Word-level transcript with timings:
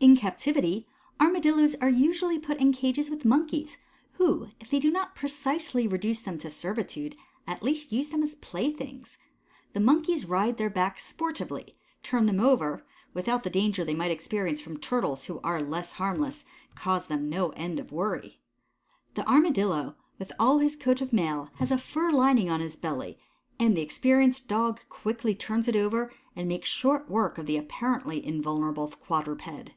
In 0.00 0.16
captivity 0.16 0.86
Armadillos 1.18 1.74
are 1.80 1.88
usually 1.88 2.38
put 2.38 2.58
in 2.58 2.72
cages 2.72 3.10
with 3.10 3.24
Monkeys, 3.24 3.78
who, 4.12 4.46
if 4.60 4.70
they 4.70 4.78
do 4.78 4.92
not 4.92 5.16
precisely 5.16 5.88
reduce 5.88 6.20
them 6.20 6.38
to 6.38 6.48
servitude, 6.48 7.16
at 7.48 7.64
least 7.64 7.90
use 7.90 8.10
them 8.10 8.22
as 8.22 8.36
playthings. 8.36 9.18
The 9.72 9.80
Monkeys 9.80 10.24
ride 10.24 10.56
their 10.56 10.70
backs 10.70 11.04
sportively, 11.04 11.74
turn 12.04 12.26
them 12.26 12.38
over, 12.38 12.86
without 13.12 13.42
the 13.42 13.50
danger 13.50 13.84
they 13.84 13.96
might 13.96 14.12
experience 14.12 14.60
from 14.60 14.76
Turtles, 14.78 15.24
who 15.24 15.40
are 15.42 15.60
less 15.60 15.94
harmless, 15.94 16.44
and 16.70 16.78
cause 16.78 17.08
them 17.08 17.28
no 17.28 17.48
end 17.50 17.80
of 17.80 17.90
worry. 17.90 18.38
The 19.16 19.28
Armadillo, 19.28 19.96
with 20.16 20.30
all 20.38 20.60
his 20.60 20.76
coat 20.76 21.00
of 21.00 21.12
mail, 21.12 21.50
has 21.56 21.72
a 21.72 21.76
fur 21.76 22.12
lining 22.12 22.48
on 22.48 22.60
his 22.60 22.76
belly, 22.76 23.18
and 23.58 23.76
the 23.76 23.82
experienced 23.82 24.46
Dog 24.46 24.78
quickly 24.88 25.34
turns 25.34 25.66
it 25.66 25.74
over 25.74 26.12
and 26.36 26.46
makes 26.48 26.68
short 26.68 27.10
work 27.10 27.36
of 27.36 27.46
the 27.46 27.56
apparently 27.56 28.24
invulnerable 28.24 28.86
quadruped. 28.86 29.72